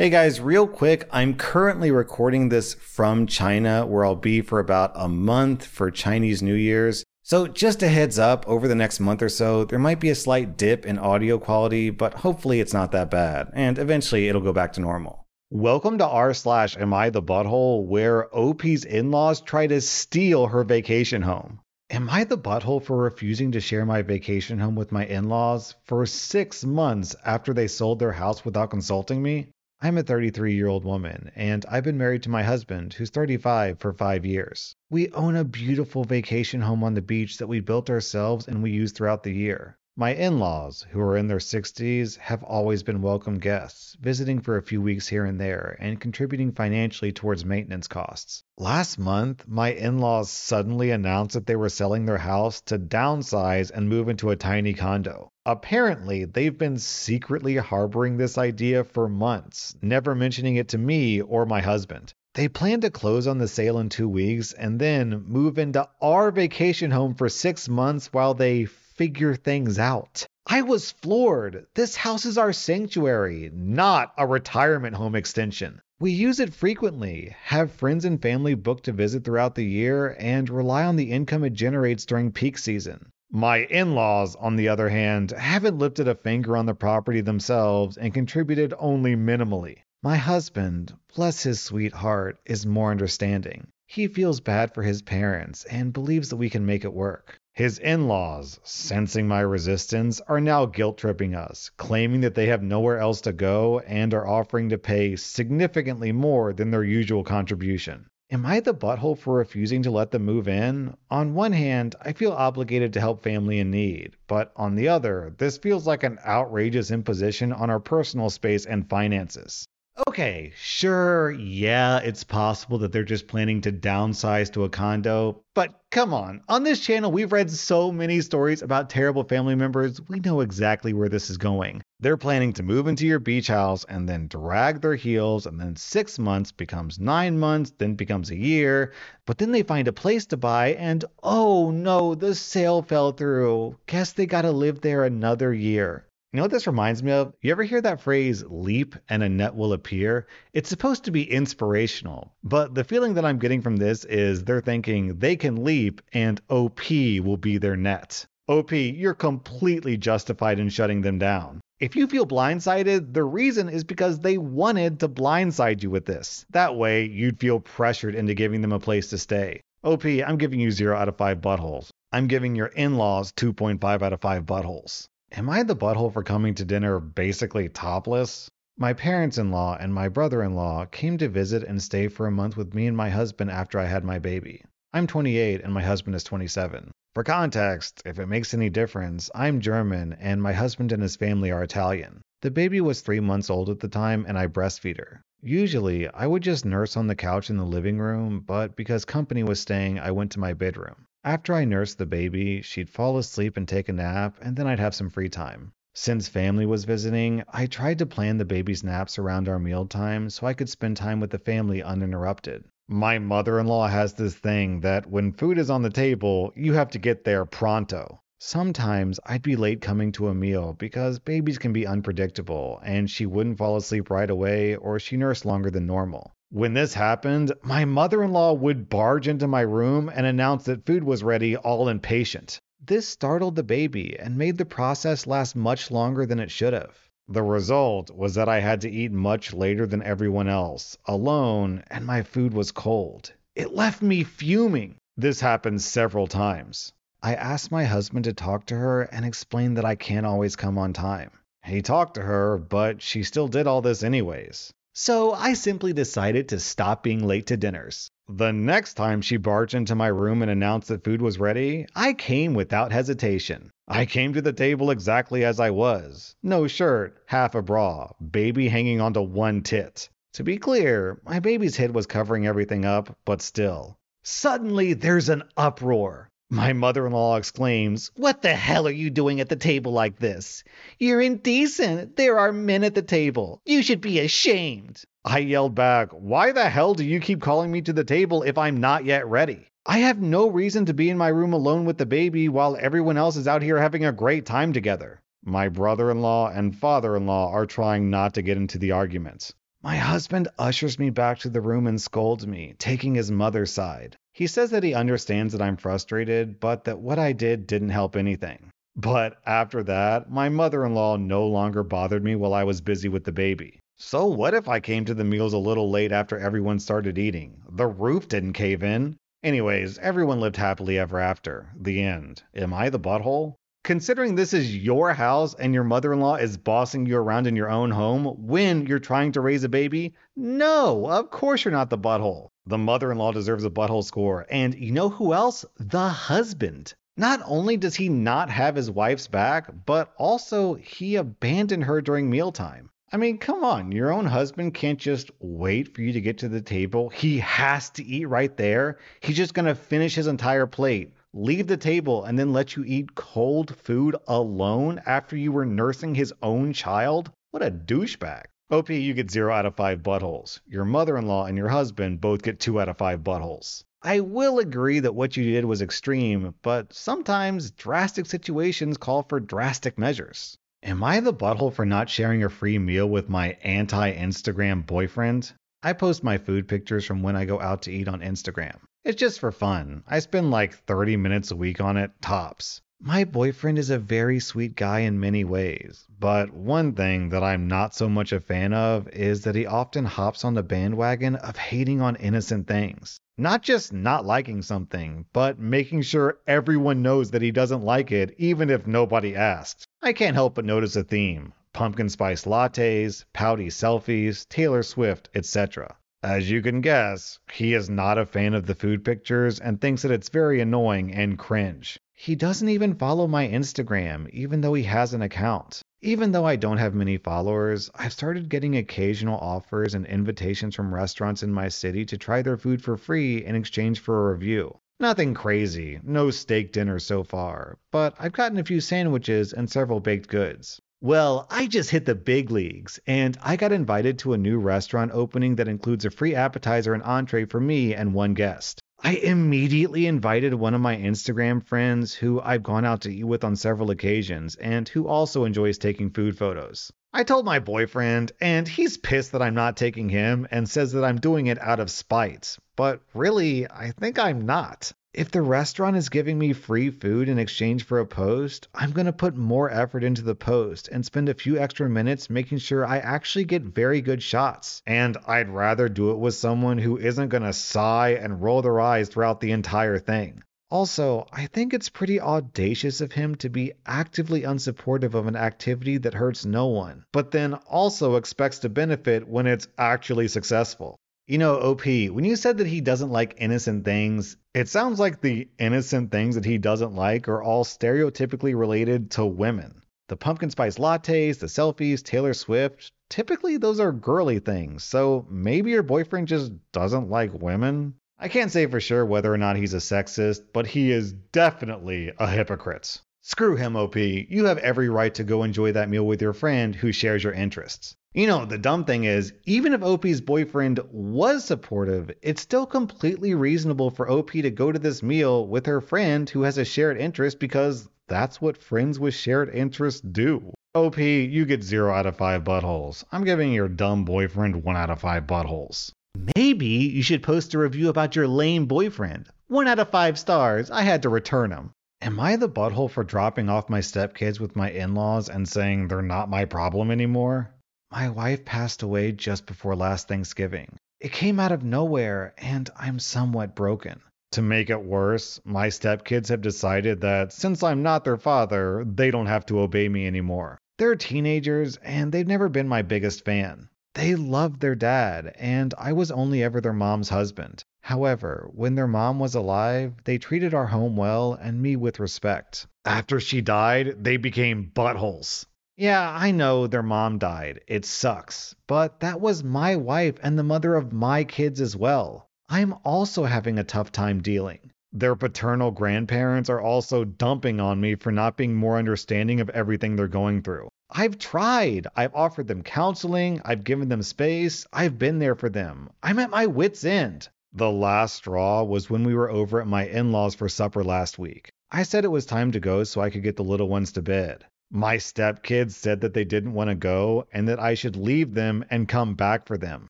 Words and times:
Hey 0.00 0.10
guys, 0.10 0.40
real 0.40 0.68
quick, 0.68 1.08
I'm 1.10 1.34
currently 1.34 1.90
recording 1.90 2.50
this 2.50 2.72
from 2.74 3.26
China 3.26 3.84
where 3.84 4.04
I'll 4.04 4.14
be 4.14 4.42
for 4.42 4.60
about 4.60 4.92
a 4.94 5.08
month 5.08 5.66
for 5.66 5.90
Chinese 5.90 6.40
New 6.40 6.54
Year's. 6.54 7.02
So, 7.24 7.48
just 7.48 7.82
a 7.82 7.88
heads 7.88 8.16
up, 8.16 8.46
over 8.46 8.68
the 8.68 8.76
next 8.76 9.00
month 9.00 9.22
or 9.22 9.28
so, 9.28 9.64
there 9.64 9.80
might 9.80 9.98
be 9.98 10.10
a 10.10 10.14
slight 10.14 10.56
dip 10.56 10.86
in 10.86 11.00
audio 11.00 11.36
quality, 11.36 11.90
but 11.90 12.14
hopefully 12.14 12.60
it's 12.60 12.72
not 12.72 12.92
that 12.92 13.10
bad, 13.10 13.50
and 13.54 13.76
eventually 13.76 14.28
it'll 14.28 14.40
go 14.40 14.52
back 14.52 14.72
to 14.74 14.80
normal. 14.80 15.26
Welcome 15.50 15.98
to 15.98 16.06
r 16.06 16.32
slash 16.32 16.76
am 16.76 16.94
I 16.94 17.10
the 17.10 17.20
butthole, 17.20 17.84
where 17.84 18.32
OP's 18.32 18.84
in-laws 18.84 19.40
try 19.40 19.66
to 19.66 19.80
steal 19.80 20.46
her 20.46 20.62
vacation 20.62 21.22
home. 21.22 21.58
Am 21.90 22.08
I 22.08 22.22
the 22.22 22.38
butthole 22.38 22.84
for 22.84 22.98
refusing 22.98 23.50
to 23.50 23.60
share 23.60 23.84
my 23.84 24.02
vacation 24.02 24.60
home 24.60 24.76
with 24.76 24.92
my 24.92 25.04
in-laws 25.06 25.74
for 25.86 26.06
six 26.06 26.64
months 26.64 27.16
after 27.26 27.52
they 27.52 27.66
sold 27.66 27.98
their 27.98 28.12
house 28.12 28.44
without 28.44 28.70
consulting 28.70 29.20
me? 29.20 29.48
I'm 29.80 29.96
a 29.96 30.02
33 30.02 30.54
year 30.54 30.66
old 30.66 30.84
woman, 30.84 31.30
and 31.36 31.64
I've 31.70 31.84
been 31.84 31.98
married 31.98 32.24
to 32.24 32.30
my 32.30 32.42
husband, 32.42 32.94
who's 32.94 33.10
35, 33.10 33.78
for 33.78 33.92
five 33.92 34.26
years. 34.26 34.74
We 34.90 35.08
own 35.12 35.36
a 35.36 35.44
beautiful 35.44 36.02
vacation 36.02 36.62
home 36.62 36.82
on 36.82 36.94
the 36.94 37.00
beach 37.00 37.38
that 37.38 37.46
we 37.46 37.60
built 37.60 37.88
ourselves 37.88 38.48
and 38.48 38.60
we 38.60 38.72
use 38.72 38.90
throughout 38.90 39.22
the 39.22 39.30
year. 39.30 39.78
My 39.94 40.14
in 40.14 40.40
laws, 40.40 40.84
who 40.90 41.00
are 41.00 41.16
in 41.16 41.28
their 41.28 41.38
60s, 41.38 42.16
have 42.18 42.42
always 42.42 42.82
been 42.82 43.02
welcome 43.02 43.38
guests, 43.38 43.96
visiting 44.00 44.40
for 44.40 44.56
a 44.56 44.62
few 44.62 44.82
weeks 44.82 45.06
here 45.06 45.24
and 45.24 45.40
there 45.40 45.76
and 45.78 46.00
contributing 46.00 46.50
financially 46.50 47.12
towards 47.12 47.44
maintenance 47.44 47.86
costs. 47.86 48.42
Last 48.56 48.98
month, 48.98 49.46
my 49.46 49.72
in 49.72 49.98
laws 49.98 50.28
suddenly 50.28 50.90
announced 50.90 51.34
that 51.34 51.46
they 51.46 51.56
were 51.56 51.68
selling 51.68 52.04
their 52.04 52.18
house 52.18 52.60
to 52.62 52.80
downsize 52.80 53.70
and 53.70 53.88
move 53.88 54.08
into 54.08 54.30
a 54.30 54.36
tiny 54.36 54.74
condo. 54.74 55.30
Apparently, 55.50 56.26
they've 56.26 56.58
been 56.58 56.76
secretly 56.76 57.56
harboring 57.56 58.18
this 58.18 58.36
idea 58.36 58.84
for 58.84 59.08
months, 59.08 59.74
never 59.80 60.14
mentioning 60.14 60.56
it 60.56 60.68
to 60.68 60.76
me 60.76 61.22
or 61.22 61.46
my 61.46 61.62
husband. 61.62 62.12
They 62.34 62.48
plan 62.48 62.82
to 62.82 62.90
close 62.90 63.26
on 63.26 63.38
the 63.38 63.48
sale 63.48 63.78
in 63.78 63.88
two 63.88 64.10
weeks 64.10 64.52
and 64.52 64.78
then 64.78 65.24
move 65.26 65.56
into 65.58 65.88
our 66.02 66.30
vacation 66.30 66.90
home 66.90 67.14
for 67.14 67.30
six 67.30 67.66
months 67.66 68.12
while 68.12 68.34
they 68.34 68.66
figure 68.66 69.34
things 69.34 69.78
out. 69.78 70.26
I 70.46 70.60
was 70.60 70.92
floored. 70.92 71.64
This 71.74 71.96
house 71.96 72.26
is 72.26 72.36
our 72.36 72.52
sanctuary, 72.52 73.50
not 73.50 74.12
a 74.18 74.26
retirement 74.26 74.96
home 74.96 75.14
extension. 75.14 75.80
We 75.98 76.10
use 76.10 76.40
it 76.40 76.52
frequently, 76.52 77.34
have 77.44 77.72
friends 77.72 78.04
and 78.04 78.20
family 78.20 78.52
booked 78.52 78.84
to 78.84 78.92
visit 78.92 79.24
throughout 79.24 79.54
the 79.54 79.64
year, 79.64 80.14
and 80.18 80.50
rely 80.50 80.84
on 80.84 80.96
the 80.96 81.10
income 81.10 81.42
it 81.42 81.54
generates 81.54 82.04
during 82.04 82.32
peak 82.32 82.58
season. 82.58 83.12
My 83.30 83.58
in 83.58 83.94
laws, 83.94 84.36
on 84.36 84.56
the 84.56 84.68
other 84.68 84.88
hand, 84.88 85.32
haven't 85.32 85.76
lifted 85.78 86.08
a 86.08 86.14
finger 86.14 86.56
on 86.56 86.64
the 86.64 86.74
property 86.74 87.20
themselves 87.20 87.98
and 87.98 88.14
contributed 88.14 88.72
only 88.78 89.16
minimally. 89.16 89.80
My 90.02 90.16
husband, 90.16 90.94
bless 91.14 91.42
his 91.42 91.60
sweet 91.60 91.92
heart, 91.92 92.38
is 92.46 92.64
more 92.64 92.90
understanding. 92.90 93.66
He 93.86 94.06
feels 94.06 94.40
bad 94.40 94.72
for 94.72 94.82
his 94.82 95.02
parents 95.02 95.64
and 95.66 95.92
believes 95.92 96.30
that 96.30 96.36
we 96.36 96.48
can 96.48 96.64
make 96.64 96.84
it 96.84 96.94
work. 96.94 97.38
His 97.52 97.78
in 97.78 98.08
laws, 98.08 98.60
sensing 98.64 99.28
my 99.28 99.40
resistance, 99.40 100.22
are 100.28 100.40
now 100.40 100.64
guilt 100.64 100.96
tripping 100.96 101.34
us, 101.34 101.70
claiming 101.76 102.22
that 102.22 102.34
they 102.34 102.46
have 102.46 102.62
nowhere 102.62 102.98
else 102.98 103.20
to 103.22 103.32
go 103.32 103.80
and 103.80 104.14
are 104.14 104.26
offering 104.26 104.70
to 104.70 104.78
pay 104.78 105.16
significantly 105.16 106.12
more 106.12 106.54
than 106.54 106.70
their 106.70 106.84
usual 106.84 107.24
contribution. 107.24 108.06
Am 108.30 108.44
I 108.44 108.60
the 108.60 108.74
butthole 108.74 109.16
for 109.18 109.36
refusing 109.36 109.82
to 109.84 109.90
let 109.90 110.10
them 110.10 110.26
move 110.26 110.48
in? 110.48 110.94
On 111.10 111.32
one 111.32 111.52
hand, 111.52 111.94
I 112.02 112.12
feel 112.12 112.32
obligated 112.32 112.92
to 112.92 113.00
help 113.00 113.22
family 113.22 113.58
in 113.58 113.70
need, 113.70 114.16
but 114.26 114.52
on 114.54 114.74
the 114.74 114.88
other, 114.88 115.32
this 115.38 115.56
feels 115.56 115.86
like 115.86 116.02
an 116.02 116.18
outrageous 116.26 116.90
imposition 116.90 117.54
on 117.54 117.70
our 117.70 117.80
personal 117.80 118.28
space 118.28 118.66
and 118.66 118.86
finances. 118.90 119.66
Okay, 120.06 120.52
sure, 120.54 121.30
yeah, 121.30 122.00
it's 122.00 122.22
possible 122.22 122.76
that 122.78 122.92
they're 122.92 123.02
just 123.02 123.28
planning 123.28 123.62
to 123.62 123.72
downsize 123.72 124.52
to 124.52 124.64
a 124.64 124.68
condo, 124.68 125.42
but 125.54 125.80
come 125.90 126.12
on, 126.12 126.42
on 126.50 126.64
this 126.64 126.80
channel 126.80 127.10
we've 127.10 127.32
read 127.32 127.50
so 127.50 127.90
many 127.90 128.20
stories 128.20 128.60
about 128.60 128.90
terrible 128.90 129.24
family 129.24 129.54
members, 129.54 130.02
we 130.06 130.20
know 130.20 130.42
exactly 130.42 130.92
where 130.92 131.08
this 131.08 131.30
is 131.30 131.38
going. 131.38 131.82
They're 132.00 132.16
planning 132.16 132.52
to 132.52 132.62
move 132.62 132.86
into 132.86 133.08
your 133.08 133.18
beach 133.18 133.48
house 133.48 133.84
and 133.88 134.08
then 134.08 134.28
drag 134.28 134.80
their 134.80 134.94
heels, 134.94 135.46
and 135.46 135.58
then 135.58 135.74
six 135.74 136.16
months 136.16 136.52
becomes 136.52 137.00
nine 137.00 137.40
months, 137.40 137.72
then 137.76 137.94
becomes 137.96 138.30
a 138.30 138.36
year, 138.36 138.92
but 139.26 139.38
then 139.38 139.50
they 139.50 139.64
find 139.64 139.88
a 139.88 139.92
place 139.92 140.24
to 140.26 140.36
buy, 140.36 140.74
and 140.74 141.04
oh 141.24 141.72
no, 141.72 142.14
the 142.14 142.36
sale 142.36 142.82
fell 142.82 143.10
through. 143.10 143.76
Guess 143.86 144.12
they 144.12 144.26
gotta 144.26 144.52
live 144.52 144.80
there 144.80 145.02
another 145.02 145.52
year. 145.52 146.06
You 146.32 146.36
know 146.36 146.44
what 146.44 146.52
this 146.52 146.68
reminds 146.68 147.02
me 147.02 147.10
of? 147.10 147.34
You 147.42 147.50
ever 147.50 147.64
hear 147.64 147.80
that 147.80 148.00
phrase, 148.00 148.44
leap 148.46 148.94
and 149.08 149.24
a 149.24 149.28
net 149.28 149.56
will 149.56 149.72
appear? 149.72 150.28
It's 150.52 150.68
supposed 150.68 151.02
to 151.06 151.10
be 151.10 151.28
inspirational, 151.28 152.32
but 152.44 152.76
the 152.76 152.84
feeling 152.84 153.14
that 153.14 153.24
I'm 153.24 153.40
getting 153.40 153.60
from 153.60 153.76
this 153.76 154.04
is 154.04 154.44
they're 154.44 154.60
thinking 154.60 155.18
they 155.18 155.34
can 155.34 155.64
leap 155.64 156.00
and 156.12 156.40
OP 156.48 156.90
will 156.90 157.38
be 157.38 157.58
their 157.58 157.76
net. 157.76 158.24
OP, 158.46 158.70
you're 158.70 159.14
completely 159.14 159.96
justified 159.96 160.60
in 160.60 160.68
shutting 160.68 161.00
them 161.00 161.18
down. 161.18 161.60
If 161.80 161.94
you 161.94 162.08
feel 162.08 162.26
blindsided, 162.26 163.14
the 163.14 163.22
reason 163.22 163.68
is 163.68 163.84
because 163.84 164.18
they 164.18 164.36
wanted 164.36 164.98
to 164.98 165.08
blindside 165.08 165.80
you 165.80 165.90
with 165.90 166.06
this. 166.06 166.44
That 166.50 166.74
way, 166.74 167.04
you'd 167.04 167.38
feel 167.38 167.60
pressured 167.60 168.16
into 168.16 168.34
giving 168.34 168.62
them 168.62 168.72
a 168.72 168.80
place 168.80 169.10
to 169.10 169.18
stay. 169.18 169.60
OP, 169.84 170.04
I'm 170.04 170.38
giving 170.38 170.58
you 170.58 170.72
0 170.72 170.96
out 170.96 171.08
of 171.08 171.16
5 171.16 171.40
buttholes. 171.40 171.90
I'm 172.10 172.26
giving 172.26 172.56
your 172.56 172.66
in 172.66 172.96
laws 172.96 173.30
2.5 173.30 174.02
out 174.02 174.12
of 174.12 174.20
5 174.20 174.44
buttholes. 174.44 175.06
Am 175.30 175.48
I 175.48 175.62
the 175.62 175.76
butthole 175.76 176.12
for 176.12 176.24
coming 176.24 176.54
to 176.56 176.64
dinner 176.64 176.98
basically 176.98 177.68
topless? 177.68 178.50
My 178.76 178.92
parents 178.92 179.38
in 179.38 179.52
law 179.52 179.76
and 179.78 179.94
my 179.94 180.08
brother 180.08 180.42
in 180.42 180.56
law 180.56 180.84
came 180.86 181.16
to 181.18 181.28
visit 181.28 181.62
and 181.62 181.80
stay 181.80 182.08
for 182.08 182.26
a 182.26 182.32
month 182.32 182.56
with 182.56 182.74
me 182.74 182.88
and 182.88 182.96
my 182.96 183.10
husband 183.10 183.52
after 183.52 183.78
I 183.78 183.84
had 183.84 184.02
my 184.02 184.18
baby. 184.18 184.64
I'm 184.92 185.06
28 185.06 185.62
and 185.62 185.72
my 185.72 185.82
husband 185.82 186.16
is 186.16 186.24
27. 186.24 186.90
For 187.18 187.24
context, 187.24 188.00
if 188.04 188.20
it 188.20 188.28
makes 188.28 188.54
any 188.54 188.70
difference, 188.70 189.28
I'm 189.34 189.58
German 189.58 190.12
and 190.20 190.40
my 190.40 190.52
husband 190.52 190.92
and 190.92 191.02
his 191.02 191.16
family 191.16 191.50
are 191.50 191.64
Italian. 191.64 192.22
The 192.42 192.50
baby 192.52 192.80
was 192.80 193.00
three 193.00 193.18
months 193.18 193.50
old 193.50 193.68
at 193.70 193.80
the 193.80 193.88
time 193.88 194.24
and 194.28 194.38
I 194.38 194.46
breastfeed 194.46 194.98
her. 194.98 195.24
Usually, 195.42 196.06
I 196.06 196.28
would 196.28 196.44
just 196.44 196.64
nurse 196.64 196.96
on 196.96 197.08
the 197.08 197.16
couch 197.16 197.50
in 197.50 197.56
the 197.56 197.64
living 197.64 197.98
room, 197.98 198.44
but 198.46 198.76
because 198.76 199.04
company 199.04 199.42
was 199.42 199.58
staying, 199.58 199.98
I 199.98 200.12
went 200.12 200.30
to 200.30 200.38
my 200.38 200.52
bedroom. 200.52 201.06
After 201.24 201.54
I 201.54 201.64
nursed 201.64 201.98
the 201.98 202.06
baby, 202.06 202.62
she'd 202.62 202.88
fall 202.88 203.18
asleep 203.18 203.56
and 203.56 203.66
take 203.66 203.88
a 203.88 203.92
nap, 203.92 204.36
and 204.40 204.54
then 204.54 204.68
I'd 204.68 204.78
have 204.78 204.94
some 204.94 205.10
free 205.10 205.28
time. 205.28 205.72
Since 205.94 206.28
family 206.28 206.66
was 206.66 206.84
visiting, 206.84 207.42
I 207.52 207.66
tried 207.66 207.98
to 207.98 208.06
plan 208.06 208.38
the 208.38 208.44
baby's 208.44 208.84
naps 208.84 209.18
around 209.18 209.48
our 209.48 209.58
meal 209.58 209.86
time 209.86 210.30
so 210.30 210.46
I 210.46 210.54
could 210.54 210.68
spend 210.68 210.96
time 210.96 211.18
with 211.18 211.30
the 211.30 211.40
family 211.40 211.82
uninterrupted. 211.82 212.62
My 212.90 213.18
mother 213.18 213.60
in 213.60 213.66
law 213.66 213.86
has 213.86 214.14
this 214.14 214.34
thing 214.34 214.80
that 214.80 215.10
when 215.10 215.32
food 215.34 215.58
is 215.58 215.68
on 215.68 215.82
the 215.82 215.90
table, 215.90 216.54
you 216.56 216.72
have 216.72 216.88
to 216.92 216.98
get 216.98 217.22
there 217.22 217.44
pronto. 217.44 218.22
Sometimes 218.38 219.20
I'd 219.26 219.42
be 219.42 219.56
late 219.56 219.82
coming 219.82 220.10
to 220.12 220.28
a 220.28 220.34
meal 220.34 220.72
because 220.72 221.18
babies 221.18 221.58
can 221.58 221.74
be 221.74 221.86
unpredictable 221.86 222.80
and 222.82 223.10
she 223.10 223.26
wouldn't 223.26 223.58
fall 223.58 223.76
asleep 223.76 224.08
right 224.08 224.30
away 224.30 224.74
or 224.74 224.98
she 224.98 225.18
nursed 225.18 225.44
longer 225.44 225.70
than 225.70 225.86
normal. 225.86 226.32
When 226.50 226.72
this 226.72 226.94
happened, 226.94 227.52
my 227.62 227.84
mother 227.84 228.22
in 228.22 228.32
law 228.32 228.54
would 228.54 228.88
barge 228.88 229.28
into 229.28 229.46
my 229.46 229.60
room 229.60 230.10
and 230.14 230.24
announce 230.24 230.64
that 230.64 230.86
food 230.86 231.04
was 231.04 231.22
ready, 231.22 231.56
all 231.56 231.90
impatient. 231.90 232.58
This 232.82 233.06
startled 233.06 233.56
the 233.56 233.62
baby 233.62 234.18
and 234.18 234.38
made 234.38 234.56
the 234.56 234.64
process 234.64 235.26
last 235.26 235.54
much 235.54 235.90
longer 235.90 236.24
than 236.24 236.40
it 236.40 236.50
should 236.50 236.72
have. 236.72 237.07
The 237.30 237.42
result 237.42 238.10
was 238.10 238.36
that 238.36 238.48
I 238.48 238.60
had 238.60 238.80
to 238.80 238.90
eat 238.90 239.12
much 239.12 239.52
later 239.52 239.86
than 239.86 240.02
everyone 240.02 240.48
else, 240.48 240.96
alone, 241.04 241.84
and 241.88 242.06
my 242.06 242.22
food 242.22 242.54
was 242.54 242.72
cold. 242.72 243.32
It 243.54 243.74
left 243.74 244.00
me 244.00 244.24
fuming. 244.24 244.96
This 245.14 245.40
happened 245.40 245.82
several 245.82 246.26
times. 246.26 246.94
I 247.22 247.34
asked 247.34 247.70
my 247.70 247.84
husband 247.84 248.24
to 248.24 248.32
talk 248.32 248.64
to 248.66 248.76
her 248.76 249.02
and 249.02 249.26
explain 249.26 249.74
that 249.74 249.84
I 249.84 249.94
can't 249.94 250.24
always 250.24 250.56
come 250.56 250.78
on 250.78 250.94
time. 250.94 251.30
He 251.62 251.82
talked 251.82 252.14
to 252.14 252.22
her, 252.22 252.56
but 252.56 253.02
she 253.02 253.22
still 253.24 253.48
did 253.48 253.66
all 253.66 253.82
this 253.82 254.02
anyways. 254.02 254.72
So 254.94 255.32
I 255.34 255.52
simply 255.52 255.92
decided 255.92 256.48
to 256.48 256.58
stop 256.58 257.02
being 257.02 257.26
late 257.26 257.48
to 257.48 257.58
dinners. 257.58 258.10
The 258.30 258.52
next 258.52 258.92
time 258.92 259.22
she 259.22 259.38
barged 259.38 259.72
into 259.72 259.94
my 259.94 260.08
room 260.08 260.42
and 260.42 260.50
announced 260.50 260.88
that 260.88 261.02
food 261.02 261.22
was 261.22 261.38
ready, 261.38 261.86
I 261.96 262.12
came 262.12 262.52
without 262.52 262.92
hesitation. 262.92 263.70
I 263.88 264.04
came 264.04 264.34
to 264.34 264.42
the 264.42 264.52
table 264.52 264.90
exactly 264.90 265.46
as 265.46 265.58
I 265.58 265.70
was 265.70 266.36
no 266.42 266.66
shirt, 266.66 267.22
half 267.24 267.54
a 267.54 267.62
bra, 267.62 268.10
baby 268.20 268.68
hanging 268.68 269.00
onto 269.00 269.22
one 269.22 269.62
tit. 269.62 270.10
To 270.34 270.44
be 270.44 270.58
clear, 270.58 271.22
my 271.24 271.40
baby's 271.40 271.78
head 271.78 271.94
was 271.94 272.04
covering 272.04 272.46
everything 272.46 272.84
up, 272.84 273.16
but 273.24 273.40
still. 273.40 273.96
Suddenly, 274.24 274.92
there's 274.92 275.30
an 275.30 275.44
uproar. 275.56 276.28
My 276.50 276.72
mother 276.72 277.06
in 277.06 277.12
law 277.12 277.36
exclaims, 277.36 278.10
What 278.16 278.40
the 278.40 278.54
hell 278.54 278.88
are 278.88 278.90
you 278.90 279.10
doing 279.10 279.38
at 279.38 279.50
the 279.50 279.56
table 279.56 279.92
like 279.92 280.18
this? 280.18 280.64
You're 280.98 281.20
indecent. 281.20 282.16
There 282.16 282.38
are 282.38 282.52
men 282.52 282.84
at 282.84 282.94
the 282.94 283.02
table. 283.02 283.60
You 283.66 283.82
should 283.82 284.00
be 284.00 284.18
ashamed. 284.20 285.04
I 285.26 285.40
yelled 285.40 285.74
back, 285.74 286.08
Why 286.12 286.52
the 286.52 286.70
hell 286.70 286.94
do 286.94 287.04
you 287.04 287.20
keep 287.20 287.42
calling 287.42 287.70
me 287.70 287.82
to 287.82 287.92
the 287.92 288.02
table 288.02 288.42
if 288.44 288.56
I'm 288.56 288.80
not 288.80 289.04
yet 289.04 289.26
ready? 289.26 289.66
I 289.84 289.98
have 289.98 290.22
no 290.22 290.48
reason 290.48 290.86
to 290.86 290.94
be 290.94 291.10
in 291.10 291.18
my 291.18 291.28
room 291.28 291.52
alone 291.52 291.84
with 291.84 291.98
the 291.98 292.06
baby 292.06 292.48
while 292.48 292.78
everyone 292.80 293.18
else 293.18 293.36
is 293.36 293.46
out 293.46 293.60
here 293.60 293.78
having 293.78 294.06
a 294.06 294.12
great 294.12 294.46
time 294.46 294.72
together. 294.72 295.20
My 295.44 295.68
brother 295.68 296.10
in 296.10 296.22
law 296.22 296.48
and 296.48 296.74
father 296.74 297.14
in 297.14 297.26
law 297.26 297.50
are 297.52 297.66
trying 297.66 298.08
not 298.08 298.32
to 298.34 298.42
get 298.42 298.56
into 298.56 298.78
the 298.78 298.92
argument. 298.92 299.52
My 299.82 299.96
husband 299.96 300.48
ushers 300.58 300.98
me 300.98 301.10
back 301.10 301.40
to 301.40 301.50
the 301.50 301.60
room 301.60 301.86
and 301.86 302.00
scolds 302.00 302.46
me, 302.46 302.74
taking 302.78 303.14
his 303.14 303.30
mother's 303.30 303.70
side. 303.70 304.16
He 304.38 304.46
says 304.46 304.70
that 304.70 304.84
he 304.84 304.94
understands 304.94 305.52
that 305.52 305.60
I'm 305.60 305.76
frustrated, 305.76 306.60
but 306.60 306.84
that 306.84 307.00
what 307.00 307.18
I 307.18 307.32
did 307.32 307.66
didn't 307.66 307.88
help 307.88 308.14
anything. 308.14 308.70
But 308.94 309.38
after 309.44 309.82
that, 309.82 310.30
my 310.30 310.48
mother 310.48 310.86
in 310.86 310.94
law 310.94 311.16
no 311.16 311.44
longer 311.44 311.82
bothered 311.82 312.22
me 312.22 312.36
while 312.36 312.54
I 312.54 312.62
was 312.62 312.80
busy 312.80 313.08
with 313.08 313.24
the 313.24 313.32
baby. 313.32 313.80
So 313.96 314.26
what 314.26 314.54
if 314.54 314.68
I 314.68 314.78
came 314.78 315.04
to 315.06 315.14
the 315.14 315.24
meals 315.24 315.54
a 315.54 315.58
little 315.58 315.90
late 315.90 316.12
after 316.12 316.38
everyone 316.38 316.78
started 316.78 317.18
eating? 317.18 317.60
The 317.68 317.88
roof 317.88 318.28
didn't 318.28 318.52
cave 318.52 318.84
in. 318.84 319.16
Anyways, 319.42 319.98
everyone 319.98 320.38
lived 320.38 320.56
happily 320.56 321.00
ever 321.00 321.18
after. 321.18 321.72
The 321.76 322.00
end. 322.00 322.44
Am 322.54 322.72
I 322.72 322.90
the 322.90 323.00
butthole? 323.00 323.56
Considering 323.88 324.34
this 324.34 324.52
is 324.52 324.76
your 324.76 325.14
house 325.14 325.54
and 325.54 325.72
your 325.72 325.82
mother 325.82 326.12
in 326.12 326.20
law 326.20 326.34
is 326.34 326.58
bossing 326.58 327.06
you 327.06 327.16
around 327.16 327.46
in 327.46 327.56
your 327.56 327.70
own 327.70 327.90
home 327.90 328.26
when 328.46 328.84
you're 328.84 328.98
trying 328.98 329.32
to 329.32 329.40
raise 329.40 329.64
a 329.64 329.68
baby, 329.70 330.14
no, 330.36 331.08
of 331.08 331.30
course 331.30 331.64
you're 331.64 331.72
not 331.72 331.88
the 331.88 331.96
butthole. 331.96 332.50
The 332.66 332.76
mother 332.76 333.10
in 333.10 333.16
law 333.16 333.32
deserves 333.32 333.64
a 333.64 333.70
butthole 333.70 334.04
score. 334.04 334.44
And 334.50 334.74
you 334.74 334.92
know 334.92 335.08
who 335.08 335.32
else? 335.32 335.64
The 335.78 336.06
husband. 336.06 336.92
Not 337.16 337.40
only 337.46 337.78
does 337.78 337.94
he 337.94 338.10
not 338.10 338.50
have 338.50 338.76
his 338.76 338.90
wife's 338.90 339.26
back, 339.26 339.70
but 339.86 340.12
also 340.18 340.74
he 340.74 341.16
abandoned 341.16 341.84
her 341.84 342.02
during 342.02 342.28
mealtime. 342.28 342.90
I 343.10 343.16
mean, 343.16 343.38
come 343.38 343.64
on, 343.64 343.90
your 343.90 344.12
own 344.12 344.26
husband 344.26 344.74
can't 344.74 344.98
just 344.98 345.30
wait 345.40 345.94
for 345.94 346.02
you 346.02 346.12
to 346.12 346.20
get 346.20 346.36
to 346.38 346.48
the 346.50 346.60
table. 346.60 347.08
He 347.08 347.38
has 347.38 347.88
to 347.90 348.04
eat 348.04 348.26
right 348.26 348.54
there. 348.54 348.98
He's 349.20 349.38
just 349.38 349.54
going 349.54 349.64
to 349.64 349.74
finish 349.74 350.14
his 350.14 350.26
entire 350.26 350.66
plate, 350.66 351.14
leave 351.32 351.66
the 351.66 351.76
table, 351.76 352.24
and 352.24 352.38
then 352.38 352.52
let 352.52 352.76
you 352.76 352.84
eat 352.86 353.14
cold 353.14 353.76
food 353.76 354.16
alone 354.26 355.00
after 355.06 355.36
you 355.36 355.52
were 355.52 355.66
nursing 355.66 356.14
his 356.14 356.32
own 356.42 356.72
child? 356.72 357.30
What 357.50 357.62
a 357.62 357.70
douchebag. 357.70 358.44
OP, 358.70 358.90
you 358.90 359.14
get 359.14 359.30
0 359.30 359.52
out 359.52 359.64
of 359.64 359.76
5 359.76 360.02
buttholes. 360.02 360.60
Your 360.66 360.84
mother 360.84 361.16
in 361.16 361.26
law 361.26 361.46
and 361.46 361.56
your 361.56 361.68
husband 361.68 362.20
both 362.20 362.42
get 362.42 362.60
2 362.60 362.80
out 362.80 362.88
of 362.88 362.98
5 362.98 363.20
buttholes. 363.20 363.82
I 364.02 364.20
will 364.20 364.58
agree 364.58 365.00
that 365.00 365.14
what 365.14 365.36
you 365.36 365.44
did 365.44 365.64
was 365.64 365.82
extreme, 365.82 366.54
but 366.62 366.92
sometimes 366.92 367.70
drastic 367.72 368.26
situations 368.26 368.96
call 368.96 369.24
for 369.24 369.40
drastic 369.40 369.98
measures. 369.98 370.56
Am 370.84 371.02
I 371.02 371.18
the 371.20 371.34
butthole 371.34 371.72
for 371.72 371.84
not 371.84 372.08
sharing 372.08 372.44
a 372.44 372.48
free 372.48 372.78
meal 372.78 373.08
with 373.08 373.28
my 373.28 373.56
anti 373.64 374.14
Instagram 374.14 374.86
boyfriend? 374.86 375.52
I 375.82 375.94
post 375.94 376.22
my 376.22 376.38
food 376.38 376.68
pictures 376.68 377.04
from 377.04 377.22
when 377.22 377.34
I 377.34 377.44
go 377.44 377.60
out 377.60 377.82
to 377.82 377.92
eat 377.92 378.06
on 378.06 378.20
Instagram. 378.20 378.78
It's 379.08 379.18
just 379.18 379.40
for 379.40 379.52
fun. 379.52 380.02
I 380.06 380.18
spend 380.18 380.50
like 380.50 380.74
30 380.74 381.16
minutes 381.16 381.50
a 381.50 381.56
week 381.56 381.80
on 381.80 381.96
it, 381.96 382.10
tops. 382.20 382.82
My 383.00 383.24
boyfriend 383.24 383.78
is 383.78 383.88
a 383.88 383.98
very 383.98 384.38
sweet 384.38 384.76
guy 384.76 384.98
in 384.98 385.18
many 385.18 385.44
ways, 385.44 386.06
but 386.20 386.52
one 386.52 386.92
thing 386.92 387.30
that 387.30 387.42
I'm 387.42 387.68
not 387.68 387.94
so 387.94 388.10
much 388.10 388.32
a 388.32 388.40
fan 388.40 388.74
of 388.74 389.08
is 389.08 389.44
that 389.44 389.54
he 389.54 389.64
often 389.64 390.04
hops 390.04 390.44
on 390.44 390.52
the 390.52 390.62
bandwagon 390.62 391.36
of 391.36 391.56
hating 391.56 392.02
on 392.02 392.16
innocent 392.16 392.66
things. 392.66 393.18
Not 393.38 393.62
just 393.62 393.94
not 393.94 394.26
liking 394.26 394.60
something, 394.60 395.24
but 395.32 395.58
making 395.58 396.02
sure 396.02 396.40
everyone 396.46 397.00
knows 397.00 397.30
that 397.30 397.40
he 397.40 397.50
doesn't 397.50 397.82
like 397.82 398.12
it, 398.12 398.34
even 398.36 398.68
if 398.68 398.86
nobody 398.86 399.34
asked. 399.34 399.86
I 400.02 400.12
can't 400.12 400.36
help 400.36 400.54
but 400.56 400.66
notice 400.66 400.96
a 400.96 401.02
theme 401.02 401.54
pumpkin 401.72 402.10
spice 402.10 402.44
lattes, 402.44 403.24
pouty 403.32 403.68
selfies, 403.68 404.46
Taylor 404.50 404.82
Swift, 404.82 405.30
etc. 405.34 405.96
As 406.22 406.50
you 406.50 406.62
can 406.62 406.80
guess, 406.80 407.38
he 407.52 407.74
is 407.74 407.88
not 407.88 408.18
a 408.18 408.26
fan 408.26 408.52
of 408.52 408.66
the 408.66 408.74
food 408.74 409.04
pictures 409.04 409.60
and 409.60 409.80
thinks 409.80 410.02
that 410.02 410.10
it's 410.10 410.28
very 410.28 410.60
annoying 410.60 411.14
and 411.14 411.38
cringe. 411.38 412.00
He 412.12 412.34
doesn't 412.34 412.68
even 412.68 412.96
follow 412.96 413.28
my 413.28 413.46
Instagram, 413.46 414.28
even 414.30 414.60
though 414.60 414.74
he 414.74 414.82
has 414.82 415.14
an 415.14 415.22
account. 415.22 415.80
Even 416.02 416.32
though 416.32 416.44
I 416.44 416.56
don't 416.56 416.78
have 416.78 416.92
many 416.92 417.18
followers, 417.18 417.88
I've 417.94 418.12
started 418.12 418.48
getting 418.48 418.76
occasional 418.76 419.38
offers 419.38 419.94
and 419.94 420.04
invitations 420.06 420.74
from 420.74 420.92
restaurants 420.92 421.44
in 421.44 421.52
my 421.52 421.68
city 421.68 422.04
to 422.06 422.18
try 422.18 422.42
their 422.42 422.56
food 422.56 422.82
for 422.82 422.96
free 422.96 423.44
in 423.44 423.54
exchange 423.54 424.00
for 424.00 424.28
a 424.28 424.32
review. 424.32 424.76
Nothing 424.98 425.34
crazy, 425.34 426.00
no 426.02 426.32
steak 426.32 426.72
dinner 426.72 426.98
so 426.98 427.22
far, 427.22 427.78
but 427.92 428.16
I've 428.18 428.32
gotten 428.32 428.58
a 428.58 428.64
few 428.64 428.80
sandwiches 428.80 429.52
and 429.52 429.70
several 429.70 430.00
baked 430.00 430.26
goods. 430.28 430.82
Well, 431.00 431.46
I 431.48 431.68
just 431.68 431.90
hit 431.90 432.06
the 432.06 432.16
big 432.16 432.50
leagues, 432.50 432.98
and 433.06 433.38
I 433.40 433.54
got 433.54 433.70
invited 433.70 434.18
to 434.18 434.32
a 434.32 434.38
new 434.38 434.58
restaurant 434.58 435.12
opening 435.14 435.54
that 435.54 435.68
includes 435.68 436.04
a 436.04 436.10
free 436.10 436.34
appetizer 436.34 436.92
and 436.92 437.04
entree 437.04 437.44
for 437.44 437.60
me 437.60 437.94
and 437.94 438.14
one 438.14 438.34
guest. 438.34 438.82
I 439.00 439.12
immediately 439.12 440.08
invited 440.08 440.54
one 440.54 440.74
of 440.74 440.80
my 440.80 440.96
Instagram 440.96 441.64
friends 441.64 442.14
who 442.14 442.40
I've 442.40 442.64
gone 442.64 442.84
out 442.84 443.02
to 443.02 443.14
eat 443.14 443.22
with 443.22 443.44
on 443.44 443.54
several 443.54 443.92
occasions 443.92 444.56
and 444.56 444.88
who 444.88 445.06
also 445.06 445.44
enjoys 445.44 445.78
taking 445.78 446.10
food 446.10 446.36
photos. 446.36 446.92
I 447.12 447.22
told 447.22 447.44
my 447.44 447.60
boyfriend, 447.60 448.32
and 448.40 448.66
he's 448.66 448.96
pissed 448.96 449.30
that 449.32 449.42
I'm 449.42 449.54
not 449.54 449.76
taking 449.76 450.08
him 450.08 450.48
and 450.50 450.68
says 450.68 450.90
that 450.92 451.04
I'm 451.04 451.20
doing 451.20 451.46
it 451.46 451.60
out 451.60 451.78
of 451.78 451.92
spite. 451.92 452.58
But 452.74 453.02
really, 453.14 453.70
I 453.70 453.92
think 453.92 454.18
I'm 454.18 454.46
not. 454.46 454.90
If 455.18 455.32
the 455.32 455.42
restaurant 455.42 455.96
is 455.96 456.10
giving 456.10 456.38
me 456.38 456.52
free 456.52 456.90
food 456.90 457.28
in 457.28 457.40
exchange 457.40 457.82
for 457.82 457.98
a 457.98 458.06
post, 458.06 458.68
I'm 458.72 458.92
going 458.92 459.06
to 459.06 459.12
put 459.12 459.36
more 459.36 459.68
effort 459.68 460.04
into 460.04 460.22
the 460.22 460.36
post 460.36 460.86
and 460.92 461.04
spend 461.04 461.28
a 461.28 461.34
few 461.34 461.58
extra 461.58 461.90
minutes 461.90 462.30
making 462.30 462.58
sure 462.58 462.86
I 462.86 462.98
actually 462.98 463.44
get 463.44 463.64
very 463.64 464.00
good 464.00 464.22
shots. 464.22 464.80
And 464.86 465.16
I'd 465.26 465.48
rather 465.48 465.88
do 465.88 466.12
it 466.12 466.18
with 466.18 466.36
someone 466.36 466.78
who 466.78 466.98
isn't 466.98 467.30
going 467.30 467.42
to 467.42 467.52
sigh 467.52 468.10
and 468.10 468.40
roll 468.40 468.62
their 468.62 468.78
eyes 468.78 469.08
throughout 469.08 469.40
the 469.40 469.50
entire 469.50 469.98
thing. 469.98 470.44
Also, 470.70 471.26
I 471.32 471.46
think 471.46 471.74
it's 471.74 471.88
pretty 471.88 472.20
audacious 472.20 473.00
of 473.00 473.10
him 473.10 473.34
to 473.38 473.48
be 473.48 473.72
actively 473.84 474.42
unsupportive 474.42 475.14
of 475.14 475.26
an 475.26 475.34
activity 475.34 475.98
that 475.98 476.14
hurts 476.14 476.46
no 476.46 476.68
one, 476.68 477.06
but 477.12 477.32
then 477.32 477.54
also 477.54 478.14
expects 478.14 478.60
to 478.60 478.68
benefit 478.68 479.26
when 479.26 479.48
it's 479.48 479.66
actually 479.78 480.28
successful. 480.28 480.96
You 481.28 481.36
know, 481.36 481.56
OP, 481.56 481.84
when 481.84 482.24
you 482.24 482.36
said 482.36 482.56
that 482.56 482.66
he 482.66 482.80
doesn't 482.80 483.10
like 483.10 483.34
innocent 483.36 483.84
things, 483.84 484.38
it 484.54 484.66
sounds 484.66 484.98
like 484.98 485.20
the 485.20 485.46
innocent 485.58 486.10
things 486.10 486.36
that 486.36 486.46
he 486.46 486.56
doesn't 486.56 486.94
like 486.94 487.28
are 487.28 487.42
all 487.42 487.66
stereotypically 487.66 488.58
related 488.58 489.10
to 489.10 489.26
women. 489.26 489.82
The 490.08 490.16
pumpkin 490.16 490.48
spice 490.48 490.78
lattes, 490.78 491.38
the 491.38 491.48
selfies, 491.48 492.02
Taylor 492.02 492.32
Swift, 492.32 492.92
typically 493.10 493.58
those 493.58 493.78
are 493.78 493.92
girly 493.92 494.38
things, 494.38 494.84
so 494.84 495.26
maybe 495.28 495.70
your 495.70 495.82
boyfriend 495.82 496.28
just 496.28 496.50
doesn't 496.72 497.10
like 497.10 497.34
women? 497.34 497.96
I 498.18 498.28
can't 498.28 498.50
say 498.50 498.64
for 498.64 498.80
sure 498.80 499.04
whether 499.04 499.30
or 499.30 499.36
not 499.36 499.56
he's 499.56 499.74
a 499.74 499.78
sexist, 499.78 500.44
but 500.54 500.66
he 500.66 500.90
is 500.90 501.12
definitely 501.12 502.10
a 502.18 502.26
hypocrite. 502.26 503.02
Screw 503.20 503.54
him, 503.54 503.76
OP. 503.76 503.96
You 503.96 504.46
have 504.46 504.56
every 504.56 504.88
right 504.88 505.14
to 505.16 505.24
go 505.24 505.42
enjoy 505.42 505.72
that 505.72 505.90
meal 505.90 506.06
with 506.06 506.22
your 506.22 506.32
friend 506.32 506.74
who 506.74 506.90
shares 506.90 507.22
your 507.22 507.34
interests. 507.34 507.97
You 508.14 508.26
know, 508.26 508.46
the 508.46 508.56
dumb 508.56 508.84
thing 508.84 509.04
is, 509.04 509.34
even 509.44 509.74
if 509.74 509.82
OP's 509.82 510.22
boyfriend 510.22 510.80
was 510.90 511.44
supportive, 511.44 512.10
it's 512.22 512.40
still 512.40 512.64
completely 512.64 513.34
reasonable 513.34 513.90
for 513.90 514.10
OP 514.10 514.30
to 514.30 514.50
go 514.50 514.72
to 514.72 514.78
this 514.78 515.02
meal 515.02 515.46
with 515.46 515.66
her 515.66 515.82
friend 515.82 516.28
who 516.28 516.42
has 516.42 516.56
a 516.56 516.64
shared 516.64 516.96
interest 516.96 517.38
because 517.38 517.88
that's 518.08 518.40
what 518.40 518.62
friends 518.62 518.98
with 518.98 519.12
shared 519.12 519.50
interests 519.54 520.00
do. 520.00 520.54
OP, 520.74 520.96
you 520.98 521.44
get 521.44 521.62
0 521.62 521.92
out 521.92 522.06
of 522.06 522.16
5 522.16 522.44
buttholes. 522.44 523.04
I'm 523.12 523.24
giving 523.24 523.52
your 523.52 523.68
dumb 523.68 524.06
boyfriend 524.06 524.64
1 524.64 524.76
out 524.76 524.90
of 524.90 525.00
5 525.00 525.24
buttholes. 525.24 525.92
Maybe 526.34 526.66
you 526.66 527.02
should 527.02 527.22
post 527.22 527.52
a 527.52 527.58
review 527.58 527.90
about 527.90 528.16
your 528.16 528.26
lame 528.26 528.64
boyfriend. 528.64 529.28
1 529.48 529.68
out 529.68 529.78
of 529.78 529.90
5 529.90 530.18
stars. 530.18 530.70
I 530.70 530.80
had 530.80 531.02
to 531.02 531.10
return 531.10 531.52
him. 531.52 531.72
Am 532.00 532.18
I 532.18 532.36
the 532.36 532.48
butthole 532.48 532.90
for 532.90 533.04
dropping 533.04 533.50
off 533.50 533.68
my 533.68 533.80
stepkids 533.80 534.40
with 534.40 534.56
my 534.56 534.70
in 534.70 534.94
laws 534.94 535.28
and 535.28 535.46
saying 535.46 535.88
they're 535.88 536.00
not 536.00 536.30
my 536.30 536.46
problem 536.46 536.90
anymore? 536.90 537.54
My 537.90 538.10
wife 538.10 538.44
passed 538.44 538.82
away 538.82 539.12
just 539.12 539.46
before 539.46 539.74
last 539.74 540.08
Thanksgiving. 540.08 540.76
It 541.00 541.10
came 541.10 541.40
out 541.40 541.52
of 541.52 541.64
nowhere, 541.64 542.34
and 542.36 542.68
I'm 542.76 542.98
somewhat 542.98 543.54
broken. 543.56 544.00
To 544.32 544.42
make 544.42 544.68
it 544.68 544.84
worse, 544.84 545.40
my 545.42 545.68
stepkids 545.68 546.28
have 546.28 546.42
decided 546.42 547.00
that 547.00 547.32
since 547.32 547.62
I'm 547.62 547.82
not 547.82 548.04
their 548.04 548.18
father, 548.18 548.84
they 548.84 549.10
don't 549.10 549.26
have 549.26 549.46
to 549.46 549.60
obey 549.60 549.88
me 549.88 550.06
anymore. 550.06 550.58
They're 550.76 550.96
teenagers, 550.96 551.78
and 551.78 552.12
they've 552.12 552.26
never 552.26 552.50
been 552.50 552.68
my 552.68 552.82
biggest 552.82 553.24
fan. 553.24 553.70
They 553.94 554.14
loved 554.14 554.60
their 554.60 554.74
dad, 554.74 555.32
and 555.36 555.72
I 555.78 555.94
was 555.94 556.10
only 556.10 556.42
ever 556.42 556.60
their 556.60 556.74
mom's 556.74 557.08
husband. 557.08 557.64
However, 557.80 558.50
when 558.52 558.74
their 558.74 558.86
mom 558.86 559.18
was 559.18 559.34
alive, 559.34 559.94
they 560.04 560.18
treated 560.18 560.52
our 560.52 560.66
home 560.66 560.94
well 560.94 561.32
and 561.32 561.62
me 561.62 561.74
with 561.74 562.00
respect. 562.00 562.66
After 562.84 563.18
she 563.18 563.40
died, 563.40 564.04
they 564.04 564.18
became 564.18 564.70
buttholes. 564.74 565.46
Yeah, 565.80 566.10
I 566.10 566.32
know 566.32 566.66
their 566.66 566.82
mom 566.82 567.18
died. 567.18 567.60
It 567.68 567.84
sucks. 567.84 568.56
But 568.66 568.98
that 568.98 569.20
was 569.20 569.44
my 569.44 569.76
wife 569.76 570.16
and 570.24 570.36
the 570.36 570.42
mother 570.42 570.74
of 570.74 570.92
my 570.92 571.22
kids 571.22 571.60
as 571.60 571.76
well. 571.76 572.28
I'm 572.48 572.74
also 572.84 573.22
having 573.22 573.60
a 573.60 573.62
tough 573.62 573.92
time 573.92 574.20
dealing. 574.20 574.72
Their 574.92 575.14
paternal 575.14 575.70
grandparents 575.70 576.50
are 576.50 576.60
also 576.60 577.04
dumping 577.04 577.60
on 577.60 577.80
me 577.80 577.94
for 577.94 578.10
not 578.10 578.36
being 578.36 578.56
more 578.56 578.76
understanding 578.76 579.38
of 579.38 579.50
everything 579.50 579.94
they're 579.94 580.08
going 580.08 580.42
through. 580.42 580.66
I've 580.90 581.16
tried. 581.16 581.86
I've 581.94 582.14
offered 582.16 582.48
them 582.48 582.64
counseling. 582.64 583.40
I've 583.44 583.62
given 583.62 583.88
them 583.88 584.02
space. 584.02 584.66
I've 584.72 584.98
been 584.98 585.20
there 585.20 585.36
for 585.36 585.48
them. 585.48 585.90
I'm 586.02 586.18
at 586.18 586.30
my 586.30 586.46
wits' 586.46 586.84
end. 586.84 587.28
The 587.52 587.70
last 587.70 588.16
straw 588.16 588.64
was 588.64 588.90
when 588.90 589.04
we 589.04 589.14
were 589.14 589.30
over 589.30 589.60
at 589.60 589.68
my 589.68 589.86
in 589.86 590.10
laws 590.10 590.34
for 590.34 590.48
supper 590.48 590.82
last 590.82 591.20
week. 591.20 591.52
I 591.70 591.84
said 591.84 592.04
it 592.04 592.08
was 592.08 592.26
time 592.26 592.50
to 592.50 592.58
go 592.58 592.82
so 592.82 593.00
I 593.00 593.10
could 593.10 593.22
get 593.22 593.36
the 593.36 593.44
little 593.44 593.68
ones 593.68 593.92
to 593.92 594.02
bed. 594.02 594.44
My 594.70 594.96
stepkids 594.96 595.72
said 595.72 596.02
that 596.02 596.12
they 596.12 596.24
didn't 596.24 596.52
want 596.52 596.68
to 596.68 596.74
go 596.74 597.26
and 597.32 597.48
that 597.48 597.58
I 597.58 597.72
should 597.74 597.96
leave 597.96 598.34
them 598.34 598.64
and 598.70 598.86
come 598.86 599.14
back 599.14 599.46
for 599.46 599.56
them. 599.56 599.88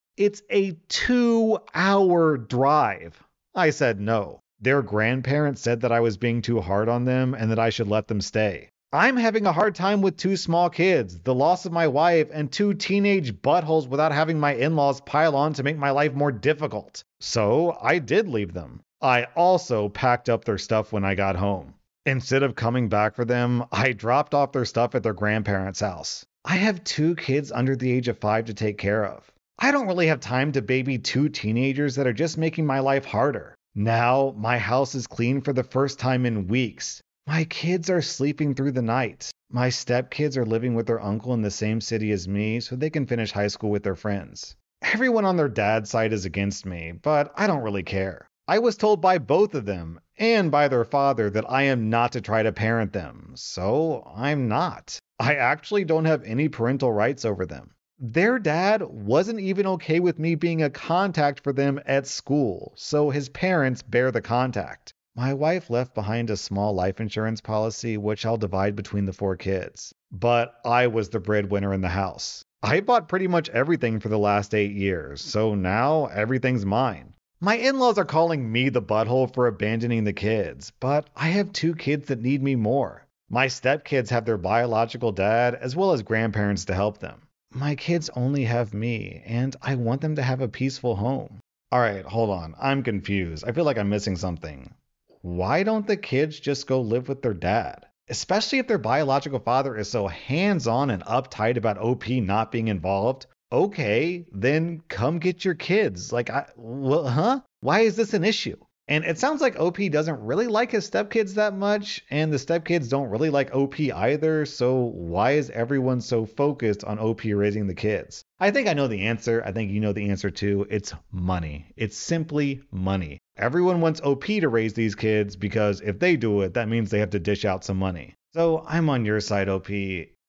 It's 0.16 0.42
a 0.50 0.76
two 0.88 1.58
hour 1.74 2.36
drive. 2.36 3.22
I 3.54 3.70
said 3.70 4.00
no. 4.00 4.40
Their 4.60 4.82
grandparents 4.82 5.60
said 5.60 5.80
that 5.80 5.92
I 5.92 6.00
was 6.00 6.16
being 6.16 6.42
too 6.42 6.60
hard 6.60 6.88
on 6.88 7.04
them 7.04 7.34
and 7.34 7.50
that 7.50 7.58
I 7.58 7.70
should 7.70 7.88
let 7.88 8.08
them 8.08 8.20
stay. 8.20 8.70
I'm 8.92 9.16
having 9.16 9.46
a 9.46 9.52
hard 9.52 9.74
time 9.74 10.00
with 10.00 10.16
two 10.16 10.36
small 10.36 10.70
kids, 10.70 11.18
the 11.20 11.34
loss 11.34 11.66
of 11.66 11.72
my 11.72 11.88
wife, 11.88 12.28
and 12.32 12.50
two 12.50 12.72
teenage 12.72 13.34
buttholes 13.34 13.86
without 13.86 14.12
having 14.12 14.40
my 14.40 14.54
in 14.54 14.76
laws 14.76 15.00
pile 15.00 15.36
on 15.36 15.52
to 15.54 15.62
make 15.62 15.76
my 15.76 15.90
life 15.90 16.14
more 16.14 16.32
difficult. 16.32 17.02
So 17.20 17.76
I 17.82 17.98
did 17.98 18.28
leave 18.28 18.54
them. 18.54 18.80
I 19.02 19.24
also 19.36 19.88
packed 19.88 20.28
up 20.28 20.44
their 20.44 20.58
stuff 20.58 20.92
when 20.92 21.04
I 21.04 21.14
got 21.14 21.36
home. 21.36 21.74
Instead 22.08 22.42
of 22.42 22.54
coming 22.54 22.88
back 22.88 23.14
for 23.14 23.26
them, 23.26 23.62
I 23.70 23.92
dropped 23.92 24.32
off 24.32 24.52
their 24.52 24.64
stuff 24.64 24.94
at 24.94 25.02
their 25.02 25.12
grandparents' 25.12 25.80
house. 25.80 26.24
I 26.42 26.56
have 26.56 26.82
two 26.82 27.14
kids 27.16 27.52
under 27.52 27.76
the 27.76 27.92
age 27.92 28.08
of 28.08 28.16
five 28.16 28.46
to 28.46 28.54
take 28.54 28.78
care 28.78 29.04
of. 29.04 29.30
I 29.58 29.72
don't 29.72 29.86
really 29.86 30.06
have 30.06 30.20
time 30.20 30.52
to 30.52 30.62
baby 30.62 30.96
two 30.96 31.28
teenagers 31.28 31.96
that 31.96 32.06
are 32.06 32.14
just 32.14 32.38
making 32.38 32.64
my 32.64 32.78
life 32.78 33.04
harder. 33.04 33.54
Now, 33.74 34.34
my 34.38 34.56
house 34.56 34.94
is 34.94 35.06
clean 35.06 35.42
for 35.42 35.52
the 35.52 35.62
first 35.62 35.98
time 35.98 36.24
in 36.24 36.48
weeks. 36.48 37.02
My 37.26 37.44
kids 37.44 37.90
are 37.90 38.00
sleeping 38.00 38.54
through 38.54 38.72
the 38.72 38.80
night. 38.80 39.30
My 39.50 39.68
stepkids 39.68 40.38
are 40.38 40.46
living 40.46 40.74
with 40.74 40.86
their 40.86 41.02
uncle 41.02 41.34
in 41.34 41.42
the 41.42 41.50
same 41.50 41.82
city 41.82 42.10
as 42.12 42.26
me 42.26 42.60
so 42.60 42.74
they 42.74 42.88
can 42.88 43.06
finish 43.06 43.32
high 43.32 43.48
school 43.48 43.68
with 43.68 43.82
their 43.82 43.96
friends. 43.96 44.56
Everyone 44.80 45.26
on 45.26 45.36
their 45.36 45.50
dad's 45.50 45.90
side 45.90 46.14
is 46.14 46.24
against 46.24 46.64
me, 46.64 46.92
but 46.92 47.34
I 47.36 47.46
don't 47.46 47.64
really 47.64 47.82
care. 47.82 48.27
I 48.50 48.60
was 48.60 48.78
told 48.78 49.02
by 49.02 49.18
both 49.18 49.54
of 49.54 49.66
them 49.66 50.00
and 50.16 50.50
by 50.50 50.68
their 50.68 50.86
father 50.86 51.28
that 51.28 51.44
I 51.50 51.64
am 51.64 51.90
not 51.90 52.12
to 52.12 52.22
try 52.22 52.42
to 52.42 52.50
parent 52.50 52.94
them, 52.94 53.32
so 53.34 54.10
I'm 54.16 54.48
not. 54.48 54.98
I 55.20 55.34
actually 55.34 55.84
don't 55.84 56.06
have 56.06 56.24
any 56.24 56.48
parental 56.48 56.90
rights 56.90 57.26
over 57.26 57.44
them. 57.44 57.72
Their 57.98 58.38
dad 58.38 58.82
wasn't 58.82 59.40
even 59.40 59.66
okay 59.66 60.00
with 60.00 60.18
me 60.18 60.34
being 60.34 60.62
a 60.62 60.70
contact 60.70 61.40
for 61.44 61.52
them 61.52 61.78
at 61.84 62.06
school, 62.06 62.72
so 62.74 63.10
his 63.10 63.28
parents 63.28 63.82
bear 63.82 64.10
the 64.10 64.22
contact. 64.22 64.94
My 65.14 65.34
wife 65.34 65.68
left 65.68 65.94
behind 65.94 66.30
a 66.30 66.36
small 66.38 66.72
life 66.72 67.02
insurance 67.02 67.42
policy, 67.42 67.98
which 67.98 68.24
I'll 68.24 68.38
divide 68.38 68.76
between 68.76 69.04
the 69.04 69.12
four 69.12 69.36
kids. 69.36 69.94
But 70.10 70.54
I 70.64 70.86
was 70.86 71.10
the 71.10 71.20
breadwinner 71.20 71.74
in 71.74 71.82
the 71.82 71.88
house. 71.88 72.42
I 72.62 72.80
bought 72.80 73.10
pretty 73.10 73.28
much 73.28 73.50
everything 73.50 74.00
for 74.00 74.08
the 74.08 74.18
last 74.18 74.54
eight 74.54 74.72
years, 74.72 75.20
so 75.20 75.54
now 75.54 76.06
everything's 76.06 76.64
mine. 76.64 77.12
My 77.40 77.54
in 77.54 77.78
laws 77.78 77.98
are 77.98 78.04
calling 78.04 78.50
me 78.50 78.68
the 78.68 78.82
butthole 78.82 79.32
for 79.32 79.46
abandoning 79.46 80.02
the 80.02 80.12
kids, 80.12 80.72
but 80.80 81.08
I 81.14 81.28
have 81.28 81.52
two 81.52 81.76
kids 81.76 82.08
that 82.08 82.20
need 82.20 82.42
me 82.42 82.56
more. 82.56 83.06
My 83.30 83.46
stepkids 83.46 84.08
have 84.08 84.24
their 84.24 84.36
biological 84.36 85.12
dad 85.12 85.54
as 85.54 85.76
well 85.76 85.92
as 85.92 86.02
grandparents 86.02 86.64
to 86.64 86.74
help 86.74 86.98
them. 86.98 87.22
My 87.52 87.76
kids 87.76 88.10
only 88.16 88.42
have 88.42 88.74
me, 88.74 89.22
and 89.24 89.54
I 89.62 89.76
want 89.76 90.00
them 90.00 90.16
to 90.16 90.22
have 90.22 90.40
a 90.40 90.48
peaceful 90.48 90.96
home. 90.96 91.38
All 91.70 91.78
right, 91.78 92.04
hold 92.04 92.30
on. 92.30 92.56
I'm 92.60 92.82
confused. 92.82 93.44
I 93.46 93.52
feel 93.52 93.64
like 93.64 93.78
I'm 93.78 93.88
missing 93.88 94.16
something. 94.16 94.74
Why 95.20 95.62
don't 95.62 95.86
the 95.86 95.96
kids 95.96 96.40
just 96.40 96.66
go 96.66 96.80
live 96.80 97.08
with 97.08 97.22
their 97.22 97.34
dad? 97.34 97.86
Especially 98.08 98.58
if 98.58 98.66
their 98.66 98.78
biological 98.78 99.38
father 99.38 99.76
is 99.76 99.88
so 99.88 100.08
hands 100.08 100.66
on 100.66 100.90
and 100.90 101.04
uptight 101.04 101.56
about 101.56 101.78
OP 101.78 102.08
not 102.08 102.50
being 102.50 102.66
involved. 102.66 103.26
Okay, 103.50 104.26
then 104.30 104.82
come 104.88 105.18
get 105.18 105.44
your 105.44 105.54
kids. 105.54 106.12
Like, 106.12 106.28
I, 106.28 106.46
well, 106.56 107.08
huh? 107.08 107.40
Why 107.60 107.80
is 107.80 107.96
this 107.96 108.12
an 108.14 108.24
issue? 108.24 108.56
And 108.88 109.04
it 109.04 109.18
sounds 109.18 109.42
like 109.42 109.60
OP 109.60 109.78
doesn't 109.90 110.24
really 110.24 110.46
like 110.46 110.70
his 110.70 110.90
stepkids 110.90 111.34
that 111.34 111.54
much, 111.54 112.02
and 112.10 112.32
the 112.32 112.38
stepkids 112.38 112.88
don't 112.88 113.10
really 113.10 113.28
like 113.28 113.54
OP 113.54 113.78
either, 113.78 114.46
so 114.46 114.76
why 114.76 115.32
is 115.32 115.50
everyone 115.50 116.00
so 116.00 116.24
focused 116.24 116.84
on 116.84 116.98
OP 116.98 117.24
raising 117.24 117.66
the 117.66 117.74
kids? 117.74 118.24
I 118.40 118.50
think 118.50 118.66
I 118.66 118.72
know 118.72 118.86
the 118.86 119.02
answer. 119.02 119.42
I 119.44 119.52
think 119.52 119.70
you 119.70 119.80
know 119.80 119.92
the 119.92 120.08
answer 120.08 120.30
too. 120.30 120.66
It's 120.70 120.94
money. 121.12 121.66
It's 121.76 121.98
simply 121.98 122.62
money. 122.70 123.18
Everyone 123.36 123.82
wants 123.82 124.00
OP 124.00 124.24
to 124.24 124.48
raise 124.48 124.72
these 124.72 124.94
kids 124.94 125.36
because 125.36 125.82
if 125.82 125.98
they 125.98 126.16
do 126.16 126.40
it, 126.40 126.54
that 126.54 126.70
means 126.70 126.90
they 126.90 127.00
have 127.00 127.10
to 127.10 127.20
dish 127.20 127.44
out 127.44 127.64
some 127.64 127.78
money. 127.78 128.14
So 128.32 128.64
I'm 128.66 128.88
on 128.88 129.04
your 129.04 129.20
side, 129.20 129.50
OP. 129.50 129.68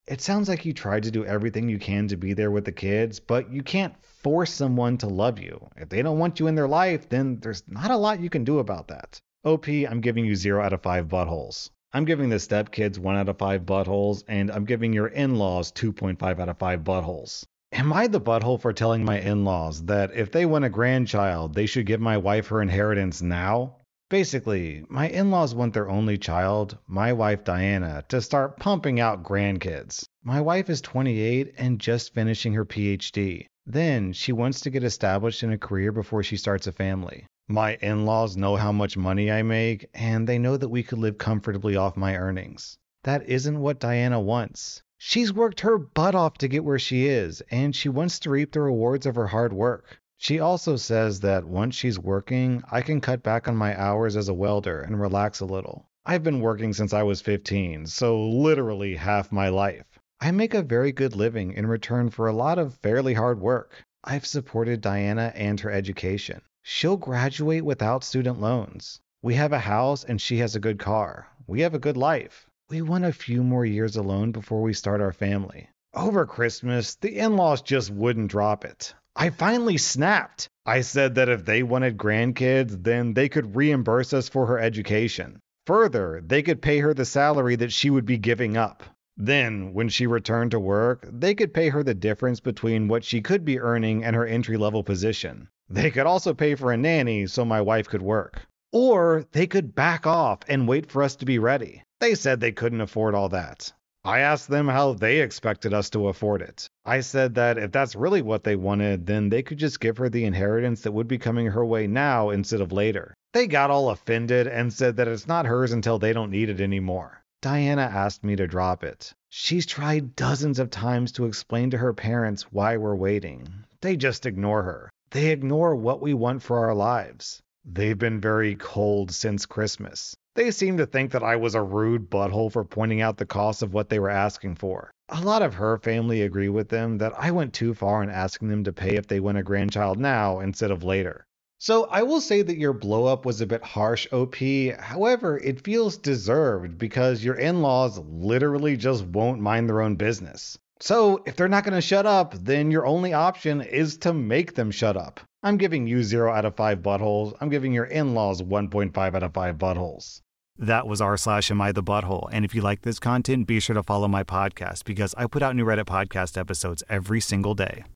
It 0.10 0.22
sounds 0.22 0.50
like 0.50 0.66
you 0.66 0.74
tried 0.74 1.04
to 1.04 1.12
do 1.12 1.24
everything 1.24 1.70
you 1.70 1.78
can 1.78 2.08
to 2.08 2.18
be 2.18 2.34
there 2.34 2.50
with 2.50 2.66
the 2.66 2.72
kids, 2.72 3.20
but 3.20 3.54
you 3.54 3.62
can't 3.62 3.94
force 4.04 4.52
someone 4.52 4.98
to 4.98 5.08
love 5.08 5.38
you. 5.38 5.70
If 5.78 5.90
they 5.90 6.02
don't 6.02 6.18
want 6.18 6.40
you 6.40 6.48
in 6.48 6.56
their 6.56 6.68
life, 6.68 7.08
then 7.08 7.38
there's 7.40 7.62
not 7.68 7.92
a 7.92 7.96
lot 7.96 8.20
you 8.20 8.30
can 8.32 8.44
do 8.44 8.58
about 8.58 8.88
that. 8.88 9.20
OP, 9.44 9.68
I'm 9.68 10.02
giving 10.02 10.26
you 10.26 10.34
0 10.34 10.64
out 10.64 10.74
of 10.74 10.82
5 10.82 11.08
buttholes. 11.08 11.70
I'm 11.94 12.06
giving 12.06 12.30
the 12.30 12.38
stepkids 12.38 12.98
1 12.98 13.18
out 13.18 13.30
of 13.30 13.38
5 13.38 13.68
buttholes, 13.68 14.24
and 14.28 14.50
I'm 14.50 14.66
giving 14.66 14.94
your 14.94 15.10
in 15.10 15.36
laws 15.36 15.72
2.5 15.74 16.40
out 16.40 16.50
of 16.50 16.58
5 16.58 16.84
buttholes. 16.84 17.46
Am 17.72 17.94
I 17.94 18.08
the 18.08 18.20
butthole 18.20 18.60
for 18.60 18.74
telling 18.74 19.06
my 19.06 19.20
in 19.20 19.46
laws 19.46 19.84
that 19.84 20.16
if 20.16 20.32
they 20.32 20.48
want 20.48 20.66
a 20.66 20.70
grandchild, 20.70 21.54
they 21.54 21.68
should 21.68 21.86
give 21.86 22.02
my 22.02 22.18
wife 22.18 22.48
her 22.48 22.64
inheritance 22.64 23.22
now? 23.22 23.76
Basically, 24.10 24.84
my 24.90 25.08
in 25.08 25.30
laws 25.30 25.54
want 25.54 25.76
their 25.76 25.88
only 25.88 26.18
child, 26.18 26.76
my 26.88 27.14
wife 27.14 27.44
Diana, 27.44 28.04
to 28.10 28.24
start 28.24 28.58
pumping 28.58 29.00
out 29.00 29.22
grandkids. 29.22 30.04
My 30.24 30.42
wife 30.42 30.68
is 30.68 30.82
28 30.82 31.54
and 31.60 31.80
just 31.80 32.16
finishing 32.16 32.54
her 32.54 32.66
PhD. 32.66 33.46
Then 33.68 34.12
she 34.14 34.32
wants 34.32 34.62
to 34.62 34.72
get 34.72 34.84
established 34.84 35.44
in 35.44 35.52
a 35.52 35.60
career 35.60 35.92
before 35.92 36.24
she 36.24 36.38
starts 36.38 36.66
a 36.66 36.72
family. 36.72 37.28
My 37.48 37.76
in 37.84 38.08
laws 38.08 38.36
know 38.36 38.56
how 38.56 38.72
much 38.72 38.98
money 38.98 39.32
I 39.32 39.44
make, 39.44 39.88
and 39.94 40.28
they 40.28 40.40
know 40.40 40.58
that 40.58 40.70
we 40.70 40.82
could 40.82 40.98
live 40.98 41.20
comfortably 41.20 41.76
off 41.76 41.96
my 41.96 42.16
earnings. 42.16 42.80
That 43.04 43.30
isn't 43.30 43.60
what 43.60 43.80
Diana 43.80 44.20
wants. 44.20 44.82
She's 44.98 45.32
worked 45.32 45.60
her 45.60 45.78
butt 45.78 46.16
off 46.16 46.40
to 46.40 46.48
get 46.48 46.66
where 46.66 46.80
she 46.80 47.06
is, 47.06 47.44
and 47.52 47.76
she 47.76 47.90
wants 47.90 48.18
to 48.22 48.32
reap 48.32 48.54
the 48.54 48.62
rewards 48.62 49.06
of 49.06 49.14
her 49.14 49.28
hard 49.28 49.54
work. 49.54 50.00
She 50.22 50.42
also 50.42 50.76
says 50.76 51.22
that 51.22 51.46
once 51.46 51.76
she's 51.76 51.98
working, 51.98 52.62
I 52.70 52.82
can 52.82 53.00
cut 53.00 53.24
back 53.24 53.48
on 53.48 53.56
my 53.56 53.80
hours 53.80 54.18
as 54.18 54.28
a 54.28 54.34
welder 54.34 54.82
and 54.82 55.00
relax 55.00 55.40
a 55.40 55.46
little. 55.46 55.86
I've 56.06 56.24
been 56.24 56.42
working 56.42 56.74
since 56.74 56.92
I 56.92 57.04
was 57.04 57.22
15, 57.22 57.86
so 57.86 58.28
literally 58.28 58.96
half 58.96 59.32
my 59.32 59.48
life. 59.48 59.86
I 60.20 60.32
make 60.32 60.54
a 60.54 60.62
very 60.62 60.92
good 60.92 61.16
living 61.16 61.54
in 61.54 61.68
return 61.68 62.10
for 62.10 62.28
a 62.28 62.34
lot 62.34 62.60
of 62.60 62.74
fairly 62.74 63.14
hard 63.14 63.40
work. 63.40 63.86
I've 64.04 64.26
supported 64.26 64.82
Diana 64.82 65.32
and 65.36 65.58
her 65.62 65.72
education. 65.72 66.42
She'll 66.64 66.98
graduate 66.98 67.64
without 67.64 68.04
student 68.04 68.42
loans. 68.42 69.00
We 69.22 69.36
have 69.36 69.54
a 69.54 69.60
house 69.60 70.04
and 70.04 70.20
she 70.20 70.40
has 70.40 70.54
a 70.54 70.60
good 70.60 70.80
car. 70.80 71.28
We 71.48 71.62
have 71.62 71.74
a 71.74 71.80
good 71.80 71.96
life. 71.96 72.46
We 72.70 72.82
want 72.82 73.06
a 73.06 73.14
few 73.14 73.42
more 73.42 73.66
years 73.66 73.96
alone 73.96 74.34
before 74.34 74.62
we 74.62 74.74
start 74.74 75.00
our 75.00 75.14
family. 75.14 75.70
Over 75.94 76.26
Christmas, 76.26 76.96
the 76.96 77.20
in 77.20 77.38
laws 77.38 77.62
just 77.62 77.90
wouldn't 77.90 78.30
drop 78.30 78.66
it. 78.66 78.94
I 79.22 79.32
finally 79.32 79.76
snapped. 79.78 80.48
I 80.66 80.80
said 80.80 81.16
that 81.16 81.28
if 81.28 81.44
they 81.44 81.62
wanted 81.62 81.98
grandkids, 81.98 82.84
then 82.84 83.16
they 83.16 83.28
could 83.28 83.54
reimburse 83.54 84.14
us 84.14 84.30
for 84.30 84.46
her 84.46 84.58
education. 84.58 85.42
Further, 85.68 86.24
they 86.26 86.42
could 86.42 86.62
pay 86.62 86.80
her 86.80 86.94
the 86.94 87.04
salary 87.04 87.58
that 87.58 87.74
she 87.74 87.90
would 87.90 88.06
be 88.06 88.18
giving 88.18 88.56
up. 88.56 88.82
Then, 89.18 89.74
when 89.74 89.90
she 89.90 90.08
returned 90.08 90.52
to 90.52 90.60
work, 90.62 91.06
they 91.12 91.36
could 91.36 91.54
pay 91.54 91.68
her 91.68 91.84
the 91.84 91.94
difference 91.94 92.40
between 92.40 92.88
what 92.88 93.04
she 93.04 93.20
could 93.20 93.44
be 93.44 93.60
earning 93.60 94.06
and 94.06 94.16
her 94.16 94.26
entry 94.26 94.56
level 94.56 94.86
position. 94.86 95.50
They 95.68 95.92
could 95.92 96.06
also 96.06 96.34
pay 96.34 96.56
for 96.56 96.72
a 96.72 96.78
nanny 96.78 97.28
so 97.28 97.44
my 97.44 97.60
wife 97.60 97.90
could 97.90 98.02
work. 98.02 98.48
Or 98.72 99.26
they 99.34 99.48
could 99.48 99.76
back 99.76 100.08
off 100.08 100.40
and 100.48 100.66
wait 100.66 100.90
for 100.90 101.04
us 101.04 101.18
to 101.18 101.26
be 101.26 101.40
ready. 101.40 101.84
They 102.00 102.16
said 102.16 102.40
they 102.40 102.54
couldn't 102.54 102.80
afford 102.80 103.16
all 103.16 103.28
that. 103.28 103.74
I 104.10 104.22
asked 104.22 104.48
them 104.50 104.68
how 104.68 104.94
they 104.94 105.20
expected 105.20 105.72
us 105.72 105.92
to 105.92 106.08
afford 106.08 106.42
it. 106.42 106.68
I 106.84 107.02
said 107.02 107.36
that 107.36 107.60
if 107.60 107.72
that's 107.72 107.96
really 107.96 108.24
what 108.24 108.44
they 108.44 108.56
wanted, 108.56 109.06
then 109.06 109.30
they 109.30 109.44
could 109.44 109.60
just 109.60 109.80
give 109.80 109.98
her 109.98 110.10
the 110.10 110.26
inheritance 110.26 110.82
that 110.82 110.94
would 110.94 111.08
be 111.08 111.20
coming 111.20 111.46
her 111.46 111.64
way 111.64 111.86
now 111.86 112.32
instead 112.32 112.60
of 112.60 112.72
later. 112.72 113.14
They 113.34 113.46
got 113.46 113.70
all 113.70 113.92
offended 113.92 114.48
and 114.48 114.74
said 114.74 114.96
that 114.96 115.08
it's 115.08 115.28
not 115.28 115.46
hers 115.46 115.74
until 115.74 116.00
they 116.00 116.12
don't 116.12 116.32
need 116.32 116.50
it 116.50 116.60
anymore. 116.60 117.24
Diana 117.44 117.84
asked 117.84 118.24
me 118.24 118.36
to 118.38 118.48
drop 118.48 118.84
it. 118.84 119.14
She's 119.30 119.68
tried 119.68 120.16
dozens 120.16 120.58
of 120.58 120.72
times 120.72 121.12
to 121.12 121.26
explain 121.26 121.70
to 121.70 121.78
her 121.78 121.94
parents 121.94 122.52
why 122.52 122.78
we're 122.78 122.96
waiting. 122.96 123.48
They 123.82 123.96
just 123.96 124.26
ignore 124.26 124.64
her. 124.64 124.90
They 125.12 125.28
ignore 125.28 125.76
what 125.76 126.02
we 126.02 126.16
want 126.16 126.42
for 126.42 126.58
our 126.58 126.74
lives. 126.74 127.44
They've 127.64 127.96
been 127.96 128.20
very 128.20 128.56
cold 128.56 129.12
since 129.12 129.46
Christmas. 129.46 130.16
They 130.40 130.52
seem 130.52 130.78
to 130.78 130.86
think 130.86 131.12
that 131.12 131.22
I 131.22 131.36
was 131.36 131.54
a 131.54 131.62
rude 131.62 132.10
butthole 132.10 132.50
for 132.50 132.64
pointing 132.64 133.02
out 133.02 133.18
the 133.18 133.26
cost 133.26 133.62
of 133.62 133.74
what 133.74 133.90
they 133.90 134.00
were 134.00 134.10
asking 134.10 134.56
for. 134.56 134.90
A 135.10 135.20
lot 135.20 135.42
of 135.42 135.56
her 135.56 135.78
family 135.80 136.22
agree 136.22 136.48
with 136.48 136.70
them 136.70 137.00
that 137.00 137.12
I 137.20 137.32
went 137.32 137.52
too 137.52 137.74
far 137.74 138.02
in 138.02 138.10
asking 138.10 138.48
them 138.48 138.64
to 138.64 138.72
pay 138.72 138.96
if 138.96 139.06
they 139.06 139.20
want 139.20 139.38
a 139.38 139.44
grandchild 139.44 140.00
now 140.00 140.40
instead 140.40 140.72
of 140.72 140.82
later. 140.82 141.26
So 141.58 141.88
I 141.92 142.04
will 142.04 142.22
say 142.22 142.42
that 142.42 142.58
your 142.58 142.74
blowup 142.74 143.26
was 143.26 143.42
a 143.42 143.46
bit 143.46 143.62
harsh, 143.66 144.08
OP. 144.14 144.38
However, 144.80 145.38
it 145.38 145.66
feels 145.66 145.98
deserved 145.98 146.78
because 146.78 147.22
your 147.22 147.36
in 147.36 147.62
laws 147.62 148.00
literally 148.00 148.78
just 148.78 149.04
won't 149.04 149.42
mind 149.42 149.68
their 149.68 149.82
own 149.82 149.98
business. 149.98 150.58
So 150.80 151.22
if 151.26 151.36
they're 151.36 151.50
not 151.50 151.66
going 151.66 151.74
to 151.74 151.82
shut 151.82 152.06
up, 152.06 152.34
then 152.34 152.72
your 152.72 152.86
only 152.86 153.12
option 153.12 153.60
is 153.60 153.98
to 153.98 154.14
make 154.14 154.56
them 154.56 154.72
shut 154.72 154.96
up. 154.96 155.20
I'm 155.44 155.58
giving 155.58 155.86
you 155.86 156.02
0 156.02 156.32
out 156.32 156.46
of 156.46 156.56
5 156.56 156.80
buttholes. 156.80 157.36
I'm 157.42 157.50
giving 157.50 157.74
your 157.74 157.84
in 157.84 158.14
laws 158.14 158.42
1.5 158.42 159.16
out 159.16 159.24
of 159.24 159.34
5 159.34 159.58
buttholes. 159.58 160.22
That 160.60 160.88
was 160.88 161.00
r 161.00 161.16
slash 161.16 161.50
am 161.52 161.62
I 161.62 161.72
the 161.72 161.82
butthole. 161.82 162.28
And 162.34 162.44
if 162.44 162.54
you 162.54 162.62
like 162.62 162.82
this 162.82 163.00
content, 163.00 163.48
be 163.48 163.62
sure 163.62 163.76
to 163.76 163.82
follow 163.82 164.10
my 164.10 164.26
podcast 164.26 164.84
because 164.84 165.16
I 165.18 165.26
put 165.26 165.42
out 165.42 165.56
new 165.56 165.64
Reddit 165.64 165.86
podcast 165.86 166.38
episodes 166.38 166.84
every 166.90 167.22
single 167.22 167.56
day. 167.56 167.86